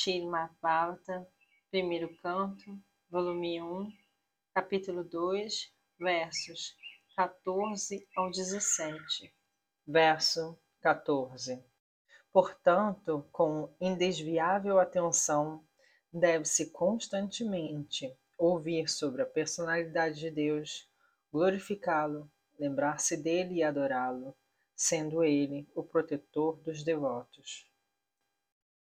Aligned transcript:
Shrimad 0.00 0.52
Bhavata, 0.62 1.26
primeiro 1.72 2.16
canto, 2.18 2.80
volume 3.10 3.60
1, 3.60 3.92
capítulo 4.54 5.02
2, 5.02 5.72
versos 5.98 6.76
14 7.16 8.06
ao 8.16 8.30
17. 8.30 9.34
Verso 9.84 10.56
14. 10.80 11.60
Portanto, 12.32 13.28
com 13.32 13.74
indesviável 13.80 14.78
atenção, 14.78 15.66
deve-se 16.12 16.70
constantemente 16.70 18.16
ouvir 18.38 18.88
sobre 18.88 19.22
a 19.22 19.26
personalidade 19.26 20.20
de 20.20 20.30
Deus, 20.30 20.88
glorificá-lo, 21.32 22.30
lembrar-se 22.56 23.16
dele 23.16 23.56
e 23.56 23.62
adorá-lo, 23.64 24.32
sendo 24.76 25.24
ele 25.24 25.68
o 25.74 25.82
protetor 25.82 26.56
dos 26.60 26.84
devotos. 26.84 27.68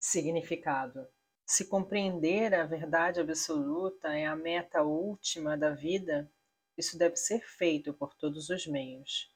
Significado: 0.00 1.08
Se 1.44 1.66
compreender 1.66 2.54
a 2.54 2.64
verdade 2.64 3.20
absoluta 3.20 4.16
é 4.16 4.26
a 4.26 4.36
meta 4.36 4.82
última 4.82 5.58
da 5.58 5.70
vida, 5.70 6.30
isso 6.76 6.96
deve 6.96 7.16
ser 7.16 7.40
feito 7.40 7.92
por 7.92 8.14
todos 8.14 8.48
os 8.48 8.64
meios. 8.64 9.34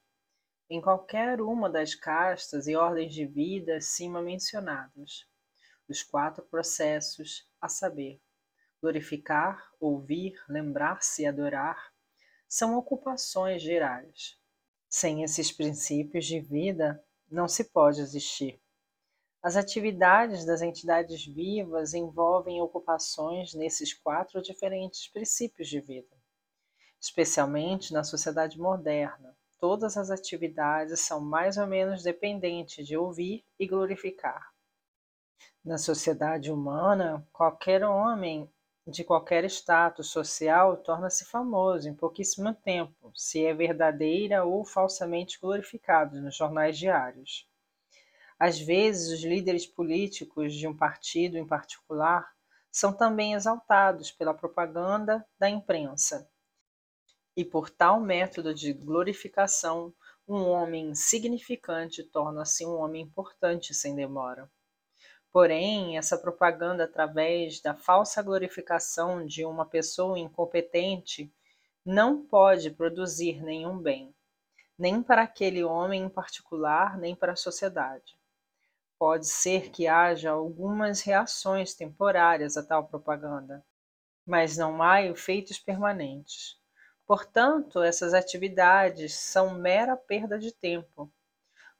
Em 0.69 0.79
qualquer 0.79 1.41
uma 1.41 1.69
das 1.69 1.93
castas 1.93 2.65
e 2.65 2.75
ordens 2.77 3.13
de 3.13 3.25
vida 3.25 3.75
acima 3.75 4.21
mencionadas, 4.21 5.27
os 5.89 6.01
quatro 6.01 6.45
processos, 6.45 7.45
a 7.59 7.67
saber, 7.67 8.21
glorificar, 8.81 9.69
ouvir, 9.77 10.33
lembrar-se 10.47 11.23
e 11.23 11.25
adorar, 11.25 11.93
são 12.47 12.77
ocupações 12.77 13.61
gerais. 13.61 14.39
Sem 14.89 15.23
esses 15.23 15.51
princípios 15.51 16.25
de 16.25 16.39
vida, 16.39 17.03
não 17.29 17.49
se 17.49 17.65
pode 17.65 17.99
existir. 17.99 18.62
As 19.43 19.57
atividades 19.57 20.45
das 20.45 20.61
entidades 20.61 21.25
vivas 21.25 21.93
envolvem 21.93 22.61
ocupações 22.61 23.53
nesses 23.53 23.93
quatro 23.93 24.41
diferentes 24.41 25.09
princípios 25.09 25.67
de 25.67 25.81
vida. 25.81 26.15
Especialmente 26.97 27.91
na 27.91 28.05
sociedade 28.05 28.57
moderna, 28.57 29.35
todas 29.59 29.97
as 29.97 30.09
atividades 30.09 31.01
são 31.01 31.19
mais 31.19 31.57
ou 31.57 31.67
menos 31.67 32.01
dependentes 32.01 32.87
de 32.87 32.95
ouvir 32.95 33.43
e 33.59 33.67
glorificar. 33.67 34.53
Na 35.61 35.77
sociedade 35.77 36.49
humana, 36.49 37.27
qualquer 37.33 37.83
homem 37.83 38.49
de 38.87 39.03
qualquer 39.03 39.43
status 39.43 40.07
social 40.07 40.77
torna-se 40.77 41.25
famoso 41.25 41.89
em 41.89 41.93
pouquíssimo 41.93 42.53
tempo, 42.53 43.11
se 43.13 43.45
é 43.45 43.53
verdadeira 43.53 44.45
ou 44.45 44.63
falsamente 44.63 45.37
glorificado 45.37 46.21
nos 46.21 46.33
jornais 46.33 46.77
diários. 46.77 47.45
Às 48.39 48.59
vezes, 48.59 49.11
os 49.11 49.23
líderes 49.23 49.65
políticos 49.65 50.53
de 50.53 50.67
um 50.67 50.75
partido 50.75 51.37
em 51.37 51.45
particular 51.45 52.31
são 52.71 52.91
também 52.91 53.33
exaltados 53.33 54.11
pela 54.11 54.33
propaganda 54.33 55.25
da 55.37 55.49
imprensa. 55.49 56.29
E 57.35 57.45
por 57.45 57.69
tal 57.69 57.99
método 57.99 58.53
de 58.53 58.73
glorificação, 58.73 59.93
um 60.27 60.43
homem 60.47 60.89
insignificante 60.89 62.03
torna-se 62.03 62.65
um 62.65 62.75
homem 62.75 63.03
importante 63.03 63.73
sem 63.73 63.95
demora. 63.95 64.49
Porém, 65.31 65.97
essa 65.97 66.17
propaganda 66.17 66.83
através 66.83 67.59
da 67.59 67.73
falsa 67.73 68.21
glorificação 68.21 69.25
de 69.25 69.43
uma 69.43 69.65
pessoa 69.65 70.17
incompetente 70.17 71.33
não 71.85 72.23
pode 72.25 72.69
produzir 72.69 73.43
nenhum 73.43 73.77
bem, 73.77 74.15
nem 74.77 75.01
para 75.03 75.23
aquele 75.23 75.63
homem 75.63 76.03
em 76.03 76.09
particular, 76.09 76.97
nem 76.97 77.15
para 77.15 77.33
a 77.33 77.35
sociedade. 77.35 78.15
Pode 79.05 79.27
ser 79.27 79.69
que 79.69 79.85
haja 79.85 80.31
algumas 80.31 81.01
reações 81.01 81.73
temporárias 81.73 82.55
a 82.55 82.63
tal 82.63 82.87
propaganda, 82.87 83.61
mas 84.25 84.55
não 84.55 84.81
há 84.81 85.03
efeitos 85.03 85.59
permanentes. 85.59 86.57
Portanto, 87.05 87.83
essas 87.83 88.13
atividades 88.13 89.13
são 89.15 89.55
mera 89.55 89.97
perda 89.97 90.39
de 90.39 90.53
tempo. 90.53 91.11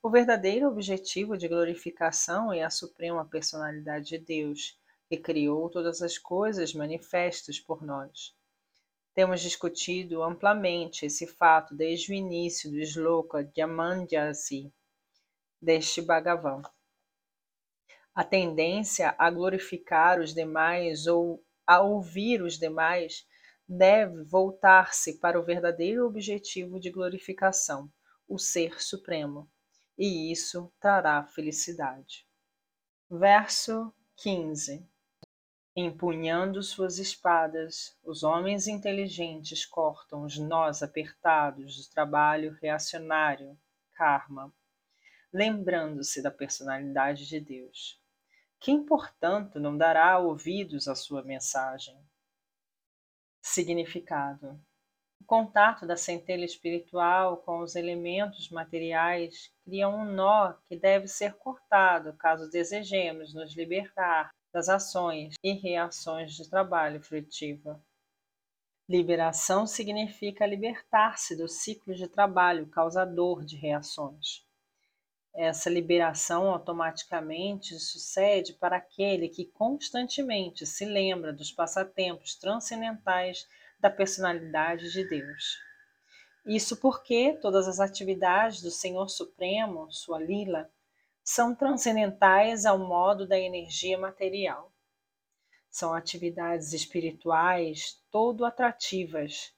O 0.02 0.10
verdadeiro 0.10 0.68
objetivo 0.68 1.34
de 1.34 1.48
glorificação 1.48 2.52
é 2.52 2.62
a 2.62 2.68
suprema 2.68 3.24
personalidade 3.24 4.04
de 4.04 4.18
Deus, 4.18 4.78
que 5.08 5.16
criou 5.16 5.70
todas 5.70 6.02
as 6.02 6.18
coisas 6.18 6.74
manifestas 6.74 7.58
por 7.58 7.82
nós. 7.82 8.36
Temos 9.14 9.40
discutido 9.40 10.22
amplamente 10.22 11.06
esse 11.06 11.26
fato 11.26 11.74
desde 11.74 12.12
o 12.12 12.14
início 12.14 12.70
do 12.70 12.78
Sloka 12.80 13.42
Dhyamandhyasi 13.42 14.70
deste 15.58 16.02
Bhagavan. 16.02 16.60
A 18.14 18.22
tendência 18.22 19.12
a 19.18 19.28
glorificar 19.28 20.20
os 20.20 20.32
demais 20.32 21.08
ou 21.08 21.44
a 21.66 21.80
ouvir 21.80 22.42
os 22.42 22.56
demais 22.56 23.26
deve 23.68 24.22
voltar-se 24.22 25.18
para 25.18 25.40
o 25.40 25.42
verdadeiro 25.42 26.06
objetivo 26.06 26.78
de 26.78 26.90
glorificação, 26.90 27.90
o 28.28 28.38
Ser 28.38 28.80
Supremo, 28.80 29.50
e 29.98 30.30
isso 30.30 30.72
trará 30.78 31.24
felicidade. 31.24 32.24
Verso 33.10 33.92
15: 34.18 34.88
Empunhando 35.74 36.62
suas 36.62 36.98
espadas, 36.98 37.98
os 38.04 38.22
homens 38.22 38.68
inteligentes 38.68 39.66
cortam 39.66 40.22
os 40.22 40.38
nós 40.38 40.84
apertados 40.84 41.76
do 41.76 41.90
trabalho 41.92 42.56
reacionário, 42.62 43.58
karma, 43.92 44.54
lembrando-se 45.32 46.22
da 46.22 46.30
personalidade 46.30 47.26
de 47.26 47.40
Deus. 47.40 48.03
Quem, 48.64 48.82
portanto, 48.82 49.60
não 49.60 49.76
dará 49.76 50.18
ouvidos 50.18 50.88
à 50.88 50.94
sua 50.94 51.22
mensagem? 51.22 51.94
Significado: 53.42 54.58
O 55.20 55.24
contato 55.26 55.86
da 55.86 55.98
centelha 55.98 56.46
espiritual 56.46 57.36
com 57.42 57.58
os 57.58 57.76
elementos 57.76 58.48
materiais 58.48 59.52
cria 59.66 59.86
um 59.86 60.06
nó 60.06 60.54
que 60.66 60.78
deve 60.78 61.06
ser 61.08 61.34
cortado 61.34 62.14
caso 62.14 62.48
desejemos 62.48 63.34
nos 63.34 63.54
libertar 63.54 64.30
das 64.50 64.70
ações 64.70 65.34
e 65.44 65.52
reações 65.52 66.32
de 66.32 66.48
trabalho 66.48 67.02
frutivo. 67.02 67.78
Liberação 68.88 69.66
significa 69.66 70.46
libertar-se 70.46 71.36
do 71.36 71.48
ciclo 71.48 71.94
de 71.94 72.08
trabalho 72.08 72.66
causador 72.70 73.44
de 73.44 73.56
reações. 73.56 74.42
Essa 75.34 75.68
liberação 75.68 76.48
automaticamente 76.48 77.76
sucede 77.80 78.52
para 78.52 78.76
aquele 78.76 79.28
que 79.28 79.46
constantemente 79.46 80.64
se 80.64 80.84
lembra 80.84 81.32
dos 81.32 81.50
passatempos 81.50 82.36
transcendentais 82.36 83.48
da 83.80 83.90
personalidade 83.90 84.92
de 84.92 85.08
Deus. 85.08 85.58
Isso 86.46 86.76
porque 86.76 87.38
todas 87.40 87.66
as 87.66 87.80
atividades 87.80 88.60
do 88.60 88.70
Senhor 88.70 89.08
Supremo, 89.08 89.90
sua 89.90 90.20
lila, 90.20 90.70
são 91.22 91.54
transcendentais 91.54 92.66
ao 92.66 92.78
modo 92.78 93.26
da 93.26 93.38
energia 93.38 93.96
material. 93.96 94.70
São 95.70 95.94
atividades 95.94 96.74
espirituais 96.74 97.98
todo 98.10 98.44
atrativas, 98.44 99.53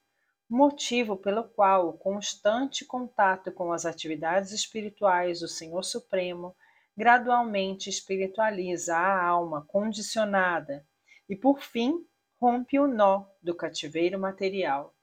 motivo 0.49 1.17
pelo 1.17 1.45
qual 1.45 1.89
o 1.89 1.93
constante 1.93 2.85
contato 2.85 3.51
com 3.51 3.73
as 3.73 3.85
atividades 3.85 4.53
espirituais 4.53 5.41
do 5.41 5.49
Senhor 5.49 5.83
Supremo 5.85 6.55
gradualmente 6.97 7.91
espiritualiza 7.91 8.97
a 8.97 9.27
alma 9.27 9.65
condicionada 9.69 10.87
e, 11.29 11.37
por 11.37 11.61
fim, 11.61 12.07
rompe 12.41 12.79
o 12.79 12.87
nó 12.87 13.27
do 13.43 13.55
cativeiro 13.55 14.19
material. 14.19 14.95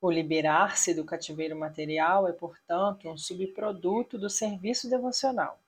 O 0.00 0.10
liberar-se 0.10 0.92
do 0.94 1.04
cativeiro 1.04 1.56
material 1.56 2.26
é, 2.26 2.32
portanto, 2.32 3.08
um 3.08 3.16
subproduto 3.16 4.18
do 4.18 4.28
serviço 4.28 4.90
devocional. 4.90 5.60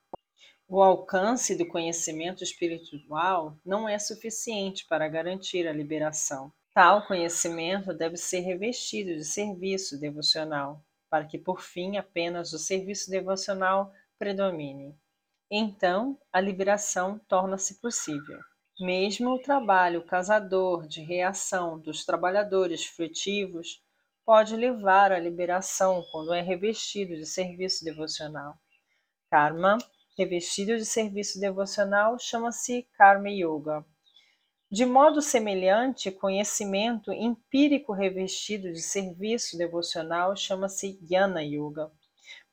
O 0.67 0.81
alcance 0.81 1.55
do 1.55 1.67
conhecimento 1.67 2.43
espiritual 2.43 3.55
não 3.63 3.87
é 3.87 3.97
suficiente 3.99 4.85
para 4.87 5.07
garantir 5.07 5.67
a 5.67 5.71
liberação. 5.71 6.51
Tal 6.75 7.07
conhecimento 7.07 7.93
deve 7.93 8.17
ser 8.17 8.41
revestido 8.41 9.15
de 9.15 9.23
serviço 9.23 9.97
devocional, 9.97 10.83
para 11.09 11.25
que 11.25 11.37
por 11.37 11.61
fim 11.61 11.95
apenas 11.95 12.51
o 12.51 12.59
serviço 12.59 13.09
devocional 13.09 13.93
predomine. 14.19 14.93
Então, 15.49 16.19
a 16.33 16.41
liberação 16.41 17.17
torna-se 17.29 17.79
possível. 17.79 18.37
Mesmo 18.77 19.29
o 19.29 19.41
trabalho 19.41 20.03
casador 20.03 20.85
de 20.85 21.01
reação 21.01 21.79
dos 21.79 22.03
trabalhadores 22.03 22.85
frutivos 22.85 23.81
pode 24.25 24.53
levar 24.57 25.13
à 25.13 25.17
liberação 25.17 26.03
quando 26.11 26.33
é 26.33 26.41
revestido 26.41 27.15
de 27.15 27.25
serviço 27.25 27.85
devocional. 27.85 28.53
Karma, 29.31 29.77
revestido 30.17 30.75
de 30.75 30.85
serviço 30.85 31.39
devocional, 31.39 32.19
chama-se 32.19 32.85
Karma 32.97 33.29
Yoga. 33.29 33.85
De 34.75 34.85
modo 34.85 35.21
semelhante, 35.21 36.11
conhecimento 36.11 37.09
empírico 37.13 37.93
revestido 37.93 38.73
de 38.73 38.81
serviço 38.81 39.57
devocional 39.57 40.35
chama-se 40.35 40.99
Jnana 41.01 41.41
Yoga. 41.41 41.89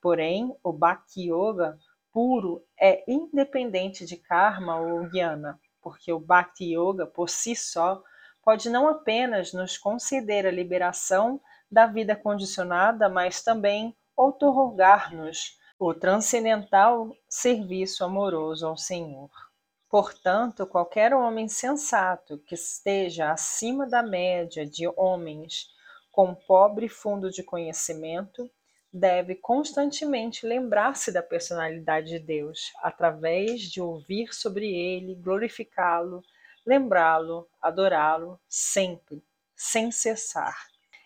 Porém, 0.01 0.57
o 0.63 0.73
Bhakti 0.73 1.33
Yoga 1.33 1.77
puro 2.13 2.65
é 2.81 3.03
independente 3.11 4.07
de 4.07 4.17
karma 4.17 4.77
ou 4.79 5.09
jnana. 5.09 5.59
porque 5.81 6.13
o 6.13 6.21
Bhakti 6.21 6.77
Yoga, 6.77 7.09
por 7.09 7.29
si 7.29 7.57
só, 7.57 8.01
pode 8.41 8.71
não 8.71 8.87
apenas 8.87 9.53
nos 9.53 9.77
conceder 9.77 10.47
a 10.47 10.53
liberação 10.53 11.41
da 11.69 11.87
vida 11.89 12.15
condicionada, 12.15 13.09
mas 13.09 13.43
também 13.43 13.97
outorgar-nos 14.17 15.59
o 15.77 15.93
transcendental 15.93 17.11
serviço 17.29 18.05
amoroso 18.05 18.65
ao 18.65 18.77
Senhor. 18.77 19.52
Portanto, 19.93 20.67
qualquer 20.67 21.13
homem 21.13 21.49
sensato 21.49 22.39
que 22.39 22.55
esteja 22.55 23.31
acima 23.31 23.87
da 23.87 24.03
média 24.03 24.65
de 24.65 24.89
homens 24.97 25.69
com 26.11 26.35
pobre 26.35 26.89
fundo 26.89 27.31
de 27.31 27.43
conhecimento 27.43 28.51
deve 28.91 29.35
constantemente 29.35 30.47
lembrar-se 30.47 31.13
da 31.13 31.23
personalidade 31.23 32.09
de 32.09 32.19
Deus, 32.19 32.73
através 32.79 33.61
de 33.71 33.83
ouvir 33.83 34.33
sobre 34.33 34.67
ele, 34.67 35.15
glorificá-lo, 35.15 36.23
lembrá-lo, 36.65 37.47
adorá-lo, 37.61 38.41
sempre, 38.49 39.23
sem 39.55 39.93
cessar. 39.93 40.57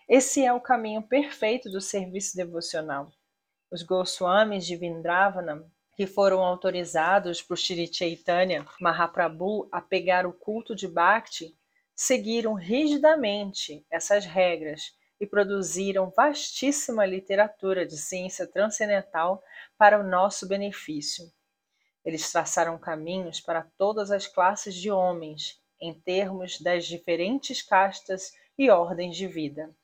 Esse 0.07 0.45
é 0.45 0.53
o 0.53 0.61
caminho 0.61 1.03
perfeito 1.03 1.69
do 1.69 1.81
serviço 1.81 2.37
devocional. 2.37 3.11
Os 3.69 3.83
Goswamis 3.83 4.65
de 4.65 4.77
Vindravana, 4.77 5.69
que 5.97 6.05
foram 6.05 6.43
autorizados 6.43 7.41
por 7.41 7.57
Shri 7.57 7.91
Chaitanya 7.91 8.63
Mahaprabhu 8.79 9.67
a 9.71 9.81
pegar 9.81 10.27
o 10.27 10.31
culto 10.31 10.75
de 10.75 10.87
Bhakti, 10.87 11.57
seguiram 11.95 12.53
rigidamente 12.53 13.83
essas 13.89 14.23
regras 14.23 14.95
e 15.19 15.25
produziram 15.25 16.13
vastíssima 16.15 17.03
literatura 17.03 17.83
de 17.83 17.97
ciência 17.97 18.45
transcendental 18.45 19.43
para 19.75 19.99
o 19.99 20.07
nosso 20.07 20.47
benefício. 20.47 21.33
Eles 22.05 22.31
traçaram 22.31 22.77
caminhos 22.77 23.41
para 23.41 23.63
todas 23.75 24.11
as 24.11 24.27
classes 24.27 24.75
de 24.75 24.91
homens, 24.91 25.59
em 25.81 25.95
termos 25.95 26.61
das 26.61 26.85
diferentes 26.85 27.63
castas 27.63 28.33
e 28.55 28.69
ordens 28.69 29.17
de 29.17 29.27
vida, 29.27 29.75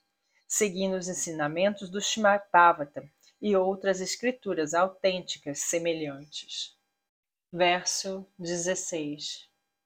seguindo 0.48 0.96
os 0.96 1.08
ensinamentos 1.08 1.90
do 1.90 1.98
Srimad 1.98 2.44
Bhagavatam 2.54 3.10
e 3.44 3.58
outras 3.58 4.00
escrituras 4.00 4.74
autênticas 4.74 5.60
semelhantes. 5.60 6.78
Verso 7.52 8.26
16 8.40 9.50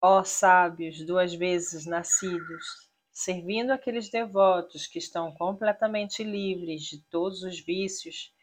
Ó 0.02 0.25
sábios 0.25 1.00
duas 1.06 1.32
vezes 1.32 1.87
nascidos, 1.87 2.90
servindo 3.12 3.70
aqueles 3.70 4.10
devotos 4.10 4.88
que 4.88 4.98
estão 4.98 5.32
completamente 5.32 6.25
livres 6.25 6.82
de 6.82 7.00
todos 7.02 7.44
os 7.44 7.60
vícios, 7.60 8.34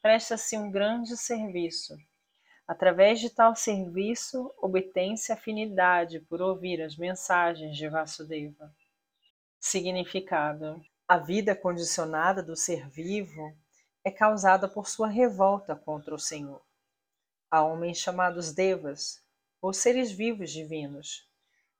presta-se 0.00 0.56
um 0.56 0.70
grande 0.70 1.16
serviço. 1.16 1.96
Através 2.66 3.18
de 3.18 3.30
tal 3.30 3.56
serviço, 3.56 4.54
obtém-se 4.58 5.32
afinidade 5.32 6.20
por 6.20 6.40
ouvir 6.40 6.80
as 6.80 6.96
mensagens 6.96 7.76
de 7.76 7.88
Vasudeva. 7.88 8.72
Significado: 9.58 10.80
A 11.06 11.18
vida 11.18 11.56
condicionada 11.56 12.44
do 12.44 12.54
ser 12.54 12.88
vivo 12.88 13.60
é 14.04 14.10
causada 14.10 14.68
por 14.68 14.88
sua 14.88 15.08
revolta 15.08 15.76
contra 15.76 16.14
o 16.14 16.18
Senhor. 16.18 16.62
Há 17.50 17.62
homens 17.62 17.98
chamados 17.98 18.52
devas, 18.52 19.22
ou 19.60 19.72
seres 19.72 20.10
vivos 20.10 20.50
divinos, 20.50 21.28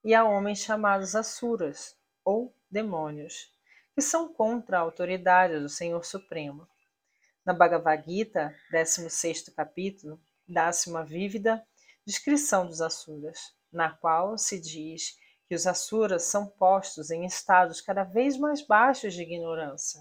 e 0.04 0.14
há 0.14 0.24
homens 0.24 0.58
chamados 0.58 1.16
asuras, 1.16 1.96
ou 2.24 2.54
demônios, 2.70 3.50
que 3.94 4.00
são 4.00 4.32
contra 4.32 4.78
a 4.78 4.80
autoridade 4.80 5.58
do 5.58 5.68
Senhor 5.68 6.04
Supremo. 6.04 6.68
Na 7.44 7.52
Bhagavad 7.52 8.04
Gita, 8.06 8.54
16 8.70 9.48
capítulo, 9.48 10.20
dá-se 10.46 10.88
uma 10.88 11.04
vívida 11.04 11.66
descrição 12.06 12.66
dos 12.66 12.80
Asuras, 12.80 13.52
na 13.72 13.90
qual 13.90 14.38
se 14.38 14.60
diz 14.60 15.16
que 15.48 15.54
os 15.54 15.66
Asuras 15.66 16.22
são 16.22 16.46
postos 16.46 17.10
em 17.10 17.24
estados 17.24 17.80
cada 17.80 18.04
vez 18.04 18.38
mais 18.38 18.64
baixos 18.64 19.14
de 19.14 19.22
ignorância, 19.22 20.00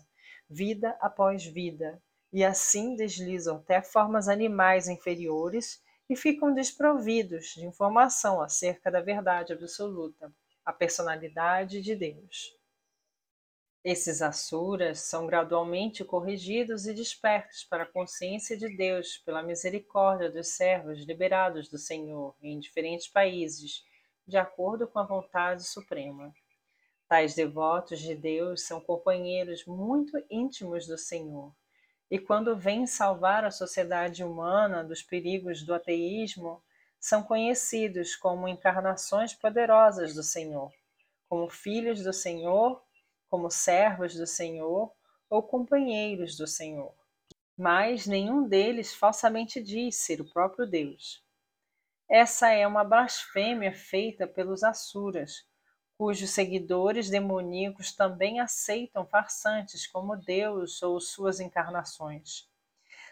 vida 0.49 0.95
após 1.01 1.43
vida, 1.43 2.01
e 2.31 2.43
assim 2.43 2.95
deslizam 2.95 3.57
até 3.57 3.81
formas 3.81 4.27
animais 4.27 4.87
inferiores 4.87 5.81
e 6.09 6.15
ficam 6.15 6.53
desprovidos 6.53 7.53
de 7.55 7.65
informação 7.65 8.41
acerca 8.41 8.89
da 8.89 9.01
verdade 9.01 9.53
absoluta 9.53 10.33
a 10.65 10.71
personalidade 10.71 11.81
de 11.81 11.95
Deus. 11.95 12.55
Esses 13.83 14.21
asuras 14.21 14.99
são 14.99 15.25
gradualmente 15.25 16.05
corrigidos 16.05 16.85
e 16.85 16.93
despertos 16.93 17.63
para 17.63 17.83
a 17.83 17.91
consciência 17.91 18.55
de 18.55 18.69
Deus 18.77 19.17
pela 19.17 19.41
misericórdia 19.41 20.29
dos 20.29 20.49
servos 20.49 21.03
liberados 21.03 21.67
do 21.67 21.79
Senhor 21.79 22.35
em 22.41 22.59
diferentes 22.59 23.07
países, 23.07 23.83
de 24.27 24.37
acordo 24.37 24.87
com 24.87 24.99
a 24.99 25.03
vontade 25.03 25.63
suprema. 25.63 26.31
Tais 27.07 27.33
devotos 27.33 27.99
de 27.99 28.13
Deus 28.13 28.61
são 28.61 28.79
companheiros 28.79 29.65
muito 29.65 30.23
íntimos 30.29 30.85
do 30.85 30.97
Senhor, 30.97 31.51
e 32.11 32.19
quando 32.19 32.57
vêm 32.57 32.85
salvar 32.85 33.45
a 33.45 33.51
sociedade 33.51 34.21
humana 34.21 34.83
dos 34.83 35.01
perigos 35.01 35.63
do 35.63 35.73
ateísmo, 35.73 36.61
são 36.99 37.23
conhecidos 37.23 38.17
como 38.17 38.49
encarnações 38.49 39.33
poderosas 39.33 40.13
do 40.13 40.21
Senhor, 40.21 40.69
como 41.29 41.49
filhos 41.49 42.03
do 42.03 42.11
Senhor, 42.11 42.83
como 43.29 43.49
servos 43.49 44.13
do 44.13 44.27
Senhor 44.27 44.91
ou 45.29 45.41
companheiros 45.41 46.35
do 46.35 46.45
Senhor. 46.45 46.93
Mas 47.57 48.05
nenhum 48.05 48.45
deles 48.45 48.93
falsamente 48.93 49.63
diz 49.63 49.95
ser 49.95 50.19
o 50.19 50.29
próprio 50.29 50.67
Deus. 50.67 51.23
Essa 52.09 52.51
é 52.51 52.67
uma 52.67 52.83
blasfêmia 52.83 53.71
feita 53.71 54.27
pelos 54.27 54.63
Asuras, 54.63 55.47
cujos 56.01 56.31
seguidores 56.31 57.11
demoníacos 57.11 57.91
também 57.91 58.39
aceitam 58.39 59.05
farsantes 59.05 59.85
como 59.85 60.15
Deus 60.15 60.81
ou 60.81 60.99
suas 60.99 61.39
encarnações. 61.39 62.49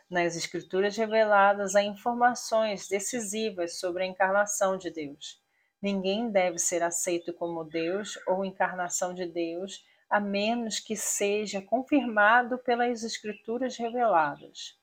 Nas 0.09 0.35
Escrituras 0.35 0.97
reveladas 0.97 1.75
há 1.75 1.83
informações 1.83 2.87
decisivas 2.87 3.79
sobre 3.79 4.01
a 4.01 4.07
encarnação 4.07 4.75
de 4.75 4.89
Deus. 4.89 5.39
Ninguém 5.79 6.31
deve 6.31 6.57
ser 6.57 6.81
aceito 6.81 7.31
como 7.31 7.63
Deus 7.63 8.17
ou 8.25 8.43
encarnação 8.43 9.13
de 9.13 9.27
Deus, 9.27 9.85
a 10.09 10.19
menos 10.19 10.79
que 10.79 10.95
seja 10.95 11.61
confirmado 11.61 12.57
pelas 12.57 13.03
Escrituras 13.03 13.77
reveladas. 13.77 14.75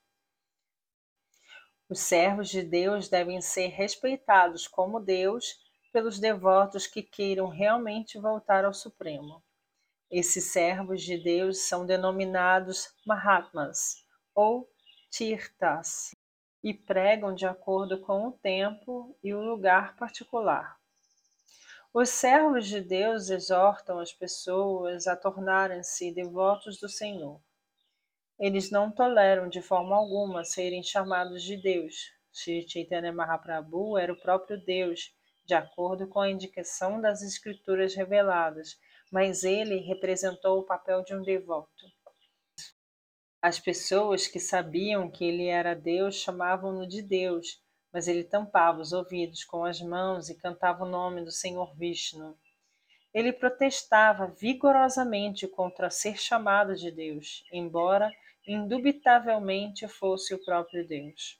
Os 1.89 1.99
servos 1.99 2.47
de 2.47 2.63
Deus 2.63 3.09
devem 3.09 3.41
ser 3.41 3.67
respeitados 3.67 4.65
como 4.65 4.97
Deus 4.97 5.66
pelos 5.97 6.19
devotos 6.19 6.85
que 6.85 7.01
queiram 7.01 7.47
realmente 7.47 8.19
voltar 8.19 8.63
ao 8.63 8.71
Supremo. 8.71 9.43
Esses 10.11 10.43
servos 10.43 11.01
de 11.01 11.17
Deus 11.17 11.67
são 11.67 11.87
denominados 11.87 12.93
Mahatmas, 13.03 14.05
ou 14.35 14.69
tirtas 15.09 16.11
e 16.63 16.71
pregam 16.71 17.33
de 17.33 17.47
acordo 17.47 17.99
com 18.01 18.27
o 18.27 18.31
tempo 18.31 19.17
e 19.23 19.33
o 19.33 19.41
lugar 19.41 19.95
particular. 19.95 20.77
Os 21.91 22.09
servos 22.09 22.67
de 22.67 22.79
Deus 22.79 23.31
exortam 23.31 23.97
as 23.97 24.13
pessoas 24.13 25.07
a 25.07 25.15
tornarem-se 25.15 26.13
devotos 26.13 26.79
do 26.79 26.87
Senhor. 26.87 27.41
Eles 28.37 28.69
não 28.69 28.91
toleram 28.91 29.49
de 29.49 29.63
forma 29.63 29.95
alguma 29.95 30.45
serem 30.45 30.83
chamados 30.83 31.41
de 31.41 31.57
Deus. 31.57 32.13
Sri 32.31 32.69
Chaitanya 32.69 33.11
Mahaprabhu 33.11 33.97
era 33.97 34.13
o 34.13 34.21
próprio 34.21 34.63
Deus, 34.63 35.16
de 35.47 35.53
acordo 35.53 36.07
com 36.07 36.19
a 36.19 36.29
indicação 36.29 36.99
das 36.99 37.21
escrituras 37.21 37.95
reveladas, 37.95 38.77
mas 39.09 39.43
ele 39.43 39.77
representou 39.77 40.59
o 40.59 40.65
papel 40.65 41.03
de 41.03 41.15
um 41.15 41.21
devoto. 41.21 41.85
As 43.41 43.57
pessoas 43.57 44.27
que 44.27 44.41
sabiam 44.41 45.09
que 45.09 45.23
ele 45.23 45.45
era 45.45 45.73
Deus 45.73 46.15
chamavam-no 46.15 46.85
de 46.85 47.01
Deus, 47.01 47.63
mas 47.93 48.09
ele 48.09 48.25
tampava 48.25 48.81
os 48.81 48.91
ouvidos 48.91 49.45
com 49.45 49.63
as 49.63 49.79
mãos 49.79 50.29
e 50.29 50.35
cantava 50.35 50.83
o 50.83 50.89
nome 50.89 51.23
do 51.23 51.31
Senhor 51.31 51.73
Vishnu. 51.77 52.37
Ele 53.13 53.31
protestava 53.31 54.27
vigorosamente 54.27 55.47
contra 55.47 55.89
ser 55.89 56.17
chamado 56.17 56.75
de 56.75 56.91
Deus, 56.91 57.45
embora 57.53 58.11
indubitavelmente 58.45 59.87
fosse 59.87 60.33
o 60.33 60.43
próprio 60.43 60.85
Deus. 60.85 61.39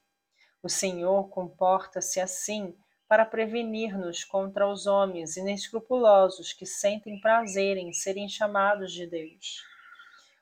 O 0.63 0.69
Senhor 0.69 1.29
comporta-se 1.29 2.21
assim 2.21 2.73
para 3.07 3.25
prevenir-nos 3.25 4.23
contra 4.23 4.67
os 4.67 4.85
homens 4.85 5.37
inescrupulosos 5.37 6.51
que 6.51 6.65
sentem 6.65 7.19
prazer 7.21 7.77
em 7.77 7.93
serem 7.93 8.27
chamados 8.27 8.91
de 8.91 9.07
Deus. 9.07 9.63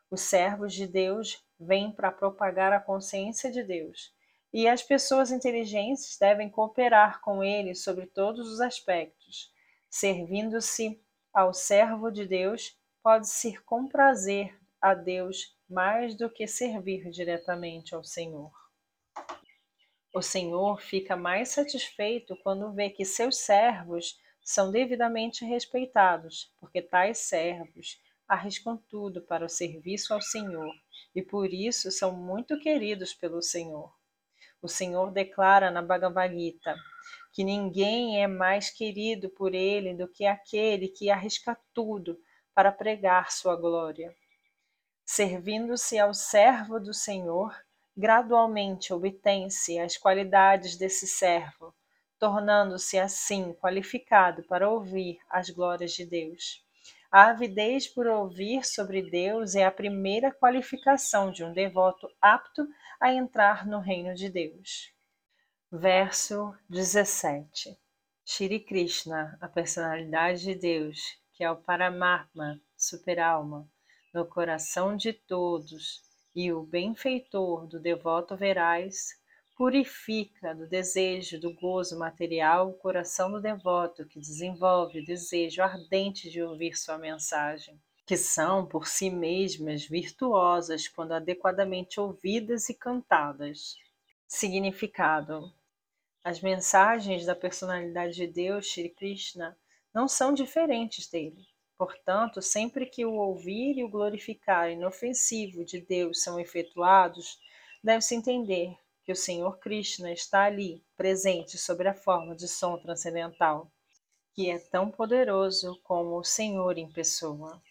Os 0.10 0.22
servos 0.22 0.74
de 0.74 0.88
Deus 0.88 1.43
vêm 1.60 1.91
para 1.91 2.12
propagar 2.12 2.74
a 2.74 2.79
consciência 2.79 3.51
de 3.51 3.63
Deus, 3.63 4.13
e 4.53 4.67
as 4.67 4.81
pessoas 4.81 5.31
inteligentes 5.31 6.17
devem 6.19 6.50
cooperar 6.50 7.22
com 7.22 7.43
ele 7.43 7.75
sobre 7.75 8.07
todos 8.07 8.50
os 8.51 8.62
aspectos. 8.62 9.51
Servindo-se 9.89 11.01
ao 11.34 11.53
servo 11.53 12.10
de 12.10 12.25
Deus, 12.25 12.77
pode-se 13.03 13.57
comprazer 13.63 14.57
a 14.81 14.93
Deus 14.93 15.55
mais 15.69 16.15
do 16.15 16.29
que 16.29 16.48
servir 16.48 17.10
diretamente 17.10 17.93
ao 17.93 18.03
Senhor. 18.03 18.64
O 20.15 20.22
Senhor 20.22 20.79
fica 20.79 21.13
mais 21.17 21.50
satisfeito 21.50 22.38
quando 22.38 22.72
vê 22.72 22.89
que 22.89 23.03
seus 23.03 23.36
servos 23.36 24.17
são 24.41 24.72
devidamente 24.72 25.43
respeitados, 25.43 26.53
porque 26.57 26.81
tais 26.81 27.17
servos 27.17 28.01
arriscam 28.25 28.77
tudo 28.89 29.22
para 29.22 29.43
o 29.43 29.50
serviço 29.50 30.13
ao 30.13 30.22
Senhor 30.22 30.74
e 31.13 31.22
por 31.22 31.53
isso 31.53 31.91
são 31.91 32.15
muito 32.15 32.57
queridos 32.57 33.13
pelo 33.13 33.41
Senhor. 33.41 33.93
O 34.62 34.69
Senhor 34.69 35.12
declara 35.12 35.69
na 35.69 35.81
Bhagavad 35.81 36.34
Gita 36.34 36.77
que 37.34 37.43
ninguém 37.43 38.24
é 38.24 38.25
mais 38.25 38.69
querido 38.69 39.27
por 39.31 39.53
ele 39.53 39.93
do 39.93 40.07
que 40.07 40.25
aquele 40.25 40.88
que 40.88 41.10
arrisca 41.10 41.60
tudo 41.74 42.17
para 42.53 42.72
pregar 42.72 43.34
sua 43.34 43.57
glória. 43.57 44.15
Servindo-se 45.05 46.00
ao 46.00 46.13
servo 46.13 46.79
do 46.79 46.93
Senhor, 46.93 47.53
gradualmente 47.96 48.94
obtém-se 48.94 49.80
as 49.80 49.98
qualidades 49.98 50.75
desse 50.75 51.08
servo, 51.08 51.74
tornando-se 52.20 52.98
assim 52.98 53.54
qualificado 53.54 54.44
para 54.44 54.70
ouvir 54.70 55.20
as 55.30 55.50
glórias 55.50 55.94
de 55.94 56.06
Deus. 56.06 56.64
A 57.12 57.30
avidez 57.30 57.88
por 57.88 58.08
ouvir 58.08 58.66
sobre 58.66 59.10
Deus 59.10 59.56
é 59.56 59.64
a 59.64 59.72
primeira 59.72 60.32
qualificação 60.32 61.32
de 61.32 61.44
um 61.44 61.54
devoto 61.54 62.10
apto 62.22 62.68
a 63.00 63.14
entrar 63.14 63.66
no 63.66 63.80
reino 63.80 64.14
de 64.14 64.30
Deus. 64.30 64.92
Verso 65.72 66.54
17 66.70 67.78
Shri 68.25 68.60
Krishna, 68.60 69.38
a 69.40 69.48
personalidade 69.48 70.42
de 70.42 70.56
Deus, 70.56 71.00
que 71.32 71.44
é 71.44 71.52
o 71.52 71.56
Paramatma, 71.56 72.60
superalma, 72.75 73.70
no 74.14 74.25
coração 74.25 74.98
de 74.98 75.14
todos, 75.14 76.02
e 76.36 76.51
o 76.51 76.63
benfeitor 76.63 77.65
do 77.65 77.80
devoto 77.80 78.36
veraz, 78.36 79.18
purifica 79.56 80.54
do 80.54 80.68
desejo 80.68 81.39
do 81.39 81.54
gozo 81.54 81.98
material 81.98 82.70
o 82.70 82.74
coração 82.74 83.32
do 83.32 83.39
devoto 83.39 84.06
que 84.06 84.20
desenvolve 84.20 85.00
o 85.00 85.06
desejo 85.06 85.62
ardente 85.62 86.30
de 86.30 86.42
ouvir 86.42 86.75
sua 86.77 86.98
mensagem, 86.98 87.80
que 88.06 88.18
são 88.18 88.65
por 88.65 88.86
si 88.86 89.10
mesmas 89.10 89.86
virtuosas 89.86 90.89
quando 90.89 91.13
adequadamente 91.13 92.01
ouvidas 92.01 92.68
e 92.68 92.74
cantadas. 92.74 93.77
Significado: 94.27 95.54
As 96.22 96.42
mensagens 96.42 97.25
da 97.25 97.34
personalidade 97.34 98.15
de 98.15 98.27
Deus, 98.27 98.65
Shri 98.65 98.89
Krishna, 98.89 99.58
não 99.94 100.06
são 100.06 100.34
diferentes 100.34 101.08
dele. 101.08 101.48
Portanto, 101.77 102.41
sempre 102.41 102.86
que 102.86 103.05
o 103.05 103.15
ouvir 103.15 103.77
e 103.77 103.84
o 103.84 103.89
glorificar 103.89 104.72
inofensivo 104.72 105.65
de 105.65 105.82
Deus 105.82 106.24
são 106.24 106.39
efetuados, 106.39 107.38
deve-se 107.84 108.15
entender 108.15 108.77
que 109.03 109.12
o 109.12 109.15
Senhor 109.15 109.60
Krishna 109.60 110.12
está 110.12 110.44
ali, 110.44 110.84
presente 110.96 111.58
sob 111.58 111.88
a 111.88 111.94
forma 111.94 112.36
de 112.36 112.48
som 112.48 112.77
transcendental, 112.77 113.70
que 114.34 114.50
é 114.50 114.58
tão 114.58 114.89
poderoso 114.89 115.79
como 115.84 116.17
o 116.17 116.24
Senhor 116.24 116.77
em 116.77 116.91
pessoa. 116.91 117.62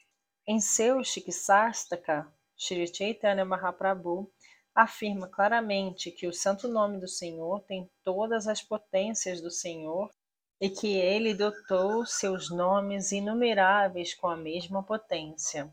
Em 0.46 0.60
seu 0.60 1.02
Shiksastaka, 1.02 2.30
Shri 2.56 2.86
Chaitanya 2.94 3.44
Mahaprabhu 3.44 4.30
afirma 4.74 5.26
claramente 5.26 6.10
que 6.10 6.26
o 6.26 6.32
santo 6.32 6.68
nome 6.68 7.00
do 7.00 7.08
Senhor 7.08 7.62
tem 7.62 7.90
todas 8.04 8.46
as 8.46 8.60
potências 8.60 9.40
do 9.40 9.50
Senhor 9.50 10.10
e 10.60 10.70
que 10.70 10.96
ele 10.96 11.34
dotou 11.34 12.06
seus 12.06 12.50
nomes 12.50 13.12
inumeráveis 13.12 14.14
com 14.14 14.28
a 14.28 14.36
mesma 14.36 14.82
potência. 14.82 15.70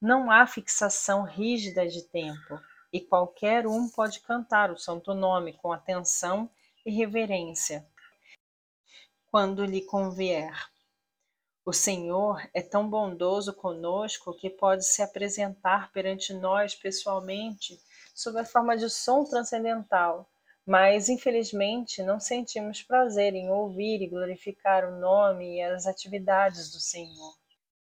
Não 0.00 0.30
há 0.30 0.46
fixação 0.46 1.22
rígida 1.24 1.86
de 1.86 2.02
tempo, 2.02 2.60
e 2.92 3.00
qualquer 3.00 3.66
um 3.66 3.88
pode 3.88 4.20
cantar 4.20 4.70
o 4.70 4.76
santo 4.76 5.14
nome 5.14 5.54
com 5.54 5.72
atenção 5.72 6.50
e 6.84 6.90
reverência, 6.90 7.86
quando 9.30 9.64
lhe 9.64 9.80
convier. 9.80 10.52
O 11.64 11.72
Senhor 11.72 12.42
é 12.52 12.60
tão 12.60 12.90
bondoso 12.90 13.54
conosco 13.54 14.34
que 14.34 14.50
pode 14.50 14.84
se 14.84 15.00
apresentar 15.00 15.92
perante 15.92 16.34
nós 16.34 16.74
pessoalmente 16.74 17.80
sob 18.14 18.40
a 18.40 18.44
forma 18.44 18.76
de 18.76 18.90
som 18.90 19.24
transcendental, 19.24 20.28
mas 20.66 21.08
infelizmente 21.08 22.02
não 22.02 22.20
sentimos 22.20 22.82
prazer 22.82 23.34
em 23.34 23.50
ouvir 23.50 24.00
e 24.00 24.08
glorificar 24.08 24.84
o 24.84 24.98
nome 24.98 25.56
e 25.56 25.62
as 25.62 25.86
atividades 25.86 26.70
do 26.70 26.78
Senhor. 26.78 27.36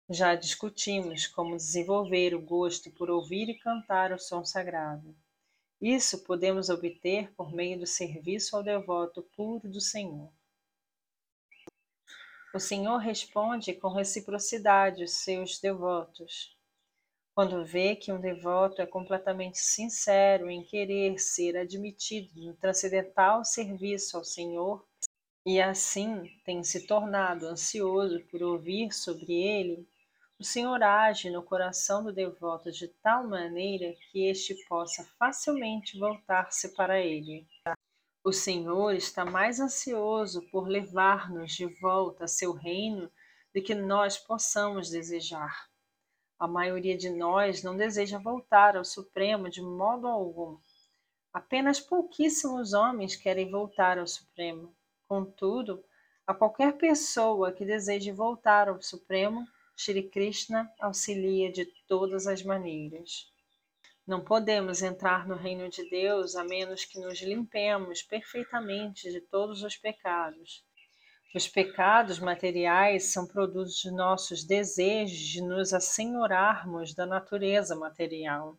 Já 0.10 0.36
discutimos 0.36 1.27
como 1.27 1.57
desenvolver 1.57 2.34
o 2.34 2.41
gosto 2.41 2.89
por 2.91 3.10
ouvir 3.10 3.50
e 3.50 3.57
cantar 3.57 4.13
o 4.13 4.19
som 4.19 4.46
sagrado. 4.46 5.15
Isso 5.81 6.24
podemos 6.24 6.69
obter 6.69 7.31
por 7.34 7.53
meio 7.53 7.79
do 7.79 7.86
serviço 7.86 8.55
ao 8.55 8.63
devoto 8.63 9.22
puro 9.36 9.67
do 9.67 9.81
Senhor. 9.81 10.31
O 12.53 12.60
Senhor 12.60 12.98
responde 12.98 13.74
com 13.74 13.89
reciprocidade 13.89 15.03
os 15.03 15.12
seus 15.12 15.60
devotos. 15.60 16.56
Quando 17.38 17.63
vê 17.63 17.96
que 17.96 18.12
um 18.12 18.20
devoto 18.20 18.82
é 18.82 18.86
completamente 18.88 19.60
sincero 19.60 20.50
em 20.50 20.63
querer 20.63 21.20
ser 21.20 21.56
admitido 21.56 22.32
no 22.44 22.56
transcendental 22.56 23.46
serviço 23.46 24.17
ao 24.17 24.24
Senhor, 24.24 24.84
e 25.46 25.62
assim 25.62 26.32
tem 26.44 26.63
se 26.63 26.88
tornado 26.88 27.46
ansioso 27.46 28.20
por 28.32 28.41
ouvir 28.41 28.91
sobre 28.91 29.34
ele, 29.34 29.88
o 30.39 30.44
Senhor 30.44 30.82
age 30.82 31.29
no 31.29 31.44
coração 31.44 32.03
do 32.03 32.12
devoto 32.12 32.72
de 32.72 32.88
tal 32.88 33.27
maneira 33.27 33.94
que 34.12 34.25
este 34.25 34.56
possa 34.67 35.03
facilmente 35.20 35.96
voltar-se 36.00 36.75
para 36.75 37.00
ele. 37.00 37.46
O 38.24 38.34
Senhor 38.34 38.96
está 38.96 39.24
mais 39.24 39.60
ansioso 39.60 40.41
por 40.50 40.67
levar-nos 40.67 41.51
de 41.51 41.67
volta 41.79 42.24
a 42.24 42.27
seu 42.27 42.51
reino 42.51 43.12
do 43.53 43.62
que 43.62 43.75
nós 43.75 44.17
possamos 44.17 44.89
desejar. 44.89 45.66
A 46.39 46.48
maioria 46.48 46.96
de 46.96 47.10
nós 47.10 47.63
não 47.63 47.75
deseja 47.75 48.20
voltar 48.20 48.77
ao 48.77 48.86
Supremo 48.86 49.50
de 49.50 49.62
modo 49.62 50.08
algum. 50.08 50.60
Apenas 51.34 51.79
pouquíssimos 51.79 52.74
homens 52.74 53.15
querem 53.15 53.50
voltar 53.50 53.98
ao 53.98 54.06
Supremo. 54.06 54.75
Contudo, 55.08 55.84
a 56.27 56.36
qualquer 56.36 56.77
pessoa 56.77 57.51
que 57.51 57.65
deseje 57.65 58.12
voltar 58.12 58.70
ao 58.70 58.82
Supremo, 58.82 59.48
Shri 59.75 60.10
Krishna 60.10 60.72
auxilia 60.79 61.51
de 61.51 61.65
todas 61.88 62.27
as 62.27 62.44
maneiras. 62.44 63.32
Não 64.06 64.24
podemos 64.24 64.84
entrar 64.84 65.27
no 65.27 65.36
reino 65.36 65.70
de 65.70 65.89
Deus 65.89 66.36
a 66.36 66.44
menos 66.44 66.86
que 66.86 67.00
nos 67.00 67.20
limpemos 67.22 68.03
perfeitamente 68.03 69.12
de 69.12 69.22
todos 69.22 69.63
os 69.63 69.75
pecados. 69.75 70.66
Os 71.38 71.48
pecados 71.48 72.17
materiais 72.17 73.12
são 73.13 73.27
produtos 73.27 73.75
de 73.75 73.91
nossos 73.91 74.44
desejos 74.44 75.20
de 75.20 75.39
nos 75.39 75.72
assenhorarmos 75.72 76.96
da 76.96 77.06
natureza 77.06 77.75
material. 77.75 78.58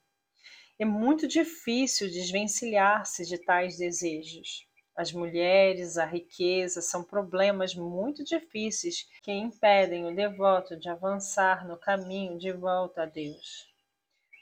É 0.79 0.85
muito 0.85 1.27
difícil 1.27 2.09
desvencilhar-se 2.09 3.27
de 3.27 3.37
tais 3.37 3.79
desejos. 3.79 4.65
As 4.95 5.13
mulheres, 5.13 5.99
a 5.99 6.05
riqueza 6.05 6.81
são 6.81 7.03
problemas 7.03 7.75
muito 7.75 8.23
difíceis 8.23 9.09
que 9.25 9.33
impedem 9.33 10.07
o 10.07 10.15
devoto 10.15 10.79
de 10.79 10.89
avançar 10.89 11.67
no 11.67 11.77
caminho 11.77 12.39
de 12.39 12.53
volta 12.53 13.03
a 13.03 13.07
Deus. 13.07 13.67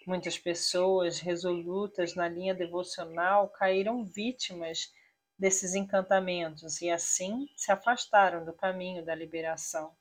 Muitas 0.07 0.37
pessoas 0.37 1.21
resolutas 1.21 2.15
na 2.15 2.29
linha 2.29 2.55
devocional 2.55 3.49
caíram 3.49 4.05
vítimas 4.05 4.93
desses 5.39 5.75
encantamentos 5.75 6.81
e 6.81 6.91
assim 6.91 7.49
se 7.57 7.71
afastaram 7.71 8.45
do 8.45 8.53
caminho 8.53 9.05
da 9.05 9.15
liberação. 9.15 9.95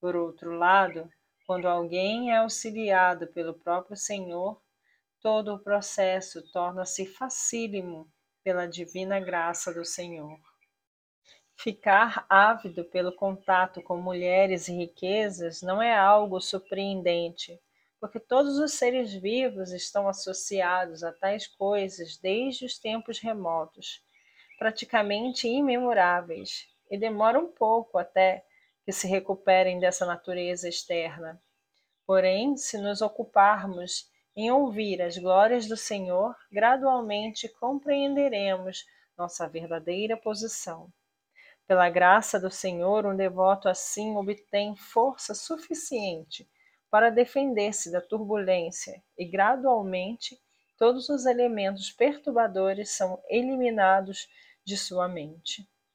Por 0.00 0.16
outro 0.16 0.52
lado, 0.56 1.08
quando 1.46 1.66
alguém 1.66 2.32
é 2.32 2.38
auxiliado 2.38 3.28
pelo 3.28 3.54
próprio 3.54 3.96
Senhor, 3.96 4.60
todo 5.20 5.54
o 5.54 5.58
processo 5.58 6.42
torna-se 6.52 7.06
facílimo 7.06 8.10
pela 8.42 8.66
divina 8.66 9.18
graça 9.20 9.72
do 9.72 9.84
Senhor. 9.84 10.38
Ficar 11.56 12.26
ávido 12.28 12.84
pelo 12.84 13.12
contato 13.12 13.82
com 13.82 13.96
mulheres 13.96 14.68
e 14.68 14.72
riquezas 14.72 15.62
não 15.62 15.80
é 15.80 15.96
algo 15.96 16.40
surpreendente, 16.40 17.58
porque 17.98 18.20
todos 18.20 18.58
os 18.58 18.72
seres 18.72 19.12
vivos 19.14 19.72
estão 19.72 20.06
associados 20.06 21.02
a 21.02 21.12
tais 21.12 21.46
coisas 21.46 22.18
desde 22.18 22.66
os 22.66 22.78
tempos 22.78 23.18
remotos, 23.18 24.05
praticamente 24.58 25.48
imemoráveis, 25.48 26.66
e 26.90 26.98
demora 26.98 27.38
um 27.38 27.46
pouco 27.46 27.98
até 27.98 28.44
que 28.84 28.92
se 28.92 29.06
recuperem 29.06 29.80
dessa 29.80 30.06
natureza 30.06 30.68
externa. 30.68 31.40
Porém, 32.06 32.56
se 32.56 32.78
nos 32.78 33.02
ocuparmos 33.02 34.08
em 34.36 34.50
ouvir 34.50 35.02
as 35.02 35.18
glórias 35.18 35.66
do 35.66 35.76
Senhor, 35.76 36.36
gradualmente 36.52 37.48
compreenderemos 37.48 38.84
nossa 39.16 39.48
verdadeira 39.48 40.16
posição. 40.16 40.92
Pela 41.66 41.90
graça 41.90 42.38
do 42.38 42.50
Senhor, 42.50 43.06
um 43.06 43.16
devoto 43.16 43.68
assim 43.68 44.14
obtém 44.16 44.76
força 44.76 45.34
suficiente 45.34 46.48
para 46.88 47.10
defender-se 47.10 47.90
da 47.90 48.00
turbulência 48.00 49.02
e, 49.18 49.24
gradualmente, 49.24 50.38
todos 50.78 51.08
os 51.08 51.26
elementos 51.26 51.90
perturbadores 51.90 52.90
são 52.90 53.20
eliminados 53.28 54.28
de 54.66 54.76
sua 54.76 55.08
mente. 55.08 55.66